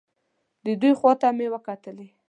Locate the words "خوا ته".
0.99-1.27